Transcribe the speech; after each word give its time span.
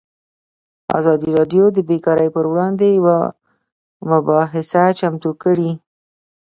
ازادي 0.99 1.29
راډیو 1.39 1.65
د 1.73 1.77
بیکاري 1.89 2.29
پر 2.35 2.45
وړاندې 2.51 2.87
یوه 2.97 3.17
مباحثه 4.11 4.83
چمتو 4.99 5.31
کړې. 5.43 5.71